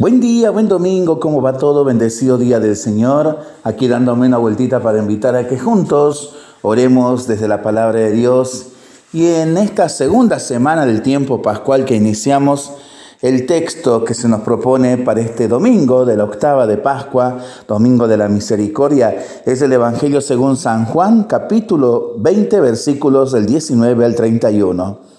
[0.00, 1.84] Buen día, buen domingo, ¿cómo va todo?
[1.84, 3.40] Bendecido día del Señor.
[3.64, 8.68] Aquí dándome una vueltita para invitar a que juntos oremos desde la palabra de Dios.
[9.12, 12.72] Y en esta segunda semana del tiempo pascual que iniciamos,
[13.20, 17.36] el texto que se nos propone para este domingo de la octava de Pascua,
[17.68, 19.14] domingo de la misericordia,
[19.44, 25.09] es el Evangelio según San Juan, capítulo 20, versículos del 19 al 31.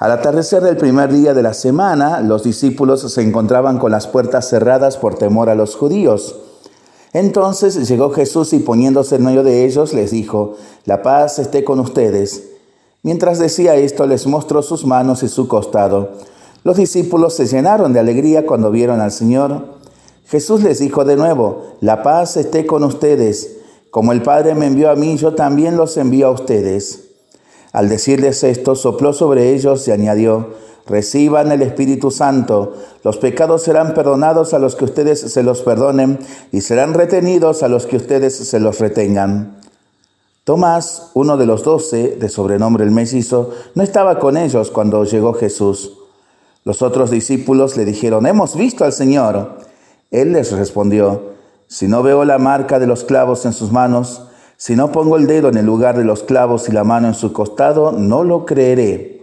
[0.00, 4.48] Al atardecer del primer día de la semana, los discípulos se encontraban con las puertas
[4.48, 6.36] cerradas por temor a los judíos.
[7.12, 10.54] Entonces llegó Jesús y poniéndose en medio de ellos les dijo,
[10.86, 12.44] La paz esté con ustedes.
[13.02, 16.12] Mientras decía esto les mostró sus manos y su costado.
[16.64, 19.64] Los discípulos se llenaron de alegría cuando vieron al Señor.
[20.24, 23.58] Jesús les dijo de nuevo, La paz esté con ustedes.
[23.90, 27.09] Como el Padre me envió a mí, yo también los envío a ustedes.
[27.72, 30.54] Al decirles esto, sopló sobre ellos y añadió,
[30.86, 32.74] reciban el Espíritu Santo,
[33.04, 36.18] los pecados serán perdonados a los que ustedes se los perdonen
[36.50, 39.60] y serán retenidos a los que ustedes se los retengan.
[40.44, 45.32] Tomás, uno de los doce, de sobrenombre el Mesizo, no estaba con ellos cuando llegó
[45.34, 45.92] Jesús.
[46.64, 49.58] Los otros discípulos le dijeron, hemos visto al Señor.
[50.10, 51.34] Él les respondió,
[51.68, 54.22] si no veo la marca de los clavos en sus manos,
[54.60, 57.14] si no pongo el dedo en el lugar de los clavos y la mano en
[57.14, 59.22] su costado, no lo creeré.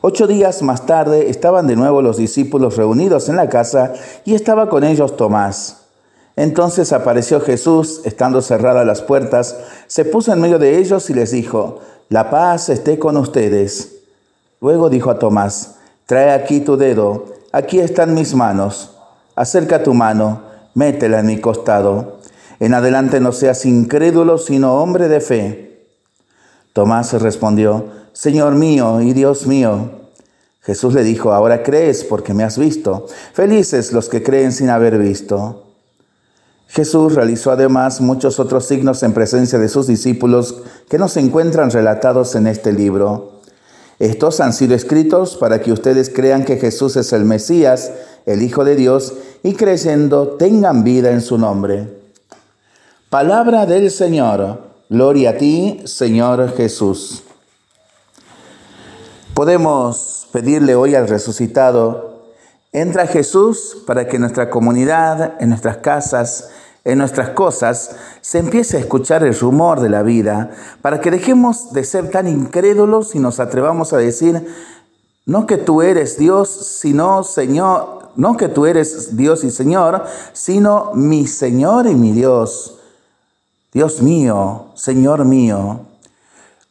[0.00, 3.92] Ocho días más tarde estaban de nuevo los discípulos reunidos en la casa
[4.24, 5.82] y estaba con ellos Tomás.
[6.34, 11.30] Entonces apareció Jesús, estando cerradas las puertas, se puso en medio de ellos y les
[11.30, 14.00] dijo, La paz esté con ustedes.
[14.60, 18.96] Luego dijo a Tomás, Trae aquí tu dedo, aquí están mis manos,
[19.36, 20.42] acerca tu mano,
[20.74, 22.23] métela en mi costado
[22.64, 25.86] en adelante no seas incrédulo, sino hombre de fe.
[26.72, 29.90] Tomás respondió, Señor mío y Dios mío.
[30.62, 33.06] Jesús le dijo, ahora crees porque me has visto.
[33.34, 35.66] Felices los que creen sin haber visto.
[36.68, 41.70] Jesús realizó además muchos otros signos en presencia de sus discípulos que no se encuentran
[41.70, 43.40] relatados en este libro.
[43.98, 47.92] Estos han sido escritos para que ustedes crean que Jesús es el Mesías,
[48.24, 49.12] el Hijo de Dios,
[49.42, 52.03] y creyendo tengan vida en su nombre.
[53.14, 54.58] Palabra del Señor.
[54.90, 57.22] Gloria a ti, Señor Jesús.
[59.34, 62.24] Podemos pedirle hoy al resucitado,
[62.72, 66.50] entra Jesús para que en nuestra comunidad, en nuestras casas,
[66.82, 70.50] en nuestras cosas, se empiece a escuchar el rumor de la vida,
[70.82, 74.44] para que dejemos de ser tan incrédulos y nos atrevamos a decir,
[75.24, 80.02] no que tú eres Dios, sino Señor, no que tú eres Dios y Señor,
[80.32, 82.80] sino mi Señor y mi Dios.
[83.74, 85.80] Dios mío, Señor mío,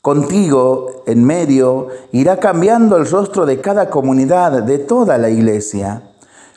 [0.02, 6.04] contigo en medio irá cambiando el rostro de cada comunidad, de toda la iglesia.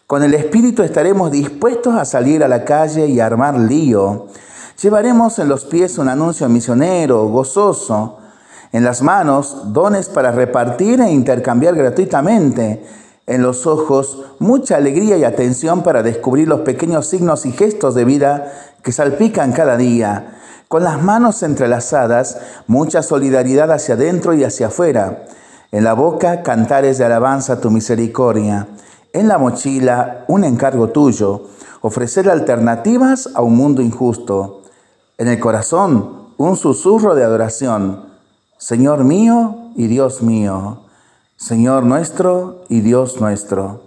[0.07, 4.29] Con el Espíritu estaremos dispuestos a salir a la calle y armar lío.
[4.81, 8.19] Llevaremos en los pies un anuncio misionero, gozoso,
[8.71, 12.87] en las manos dones para repartir e intercambiar gratuitamente,
[13.27, 18.05] en los ojos mucha alegría y atención para descubrir los pequeños signos y gestos de
[18.05, 20.37] vida que salpican cada día
[20.69, 25.25] con las manos entrelazadas, mucha solidaridad hacia adentro y hacia afuera.
[25.71, 28.67] En la boca, cantares de alabanza a tu misericordia.
[29.13, 31.45] En la mochila, un encargo tuyo,
[31.83, 34.63] ofrecer alternativas a un mundo injusto.
[35.19, 38.07] En el corazón, un susurro de adoración.
[38.59, 40.86] Señor mío y Dios mío.
[41.37, 43.83] Señor nuestro y Dios nuestro.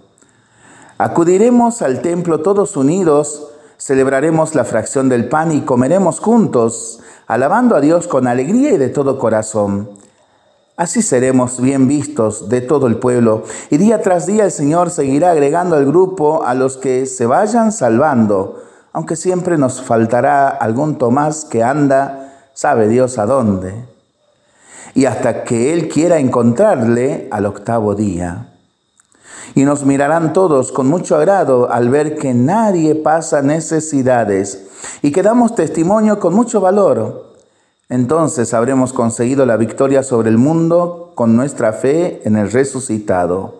[0.98, 3.50] Acudiremos al templo todos unidos
[3.80, 8.90] celebraremos la fracción del pan y comeremos juntos, alabando a Dios con alegría y de
[8.90, 9.90] todo corazón.
[10.76, 15.30] Así seremos bien vistos de todo el pueblo y día tras día el Señor seguirá
[15.30, 18.62] agregando al grupo a los que se vayan salvando,
[18.92, 23.86] aunque siempre nos faltará algún Tomás que anda, sabe Dios a dónde,
[24.94, 28.50] y hasta que Él quiera encontrarle al octavo día
[29.54, 34.66] y nos mirarán todos con mucho agrado al ver que nadie pasa necesidades
[35.02, 37.34] y que damos testimonio con mucho valor.
[37.88, 43.59] Entonces habremos conseguido la victoria sobre el mundo con nuestra fe en el resucitado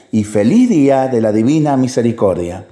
[0.11, 2.59] y feliz día de la Divina Misericordia.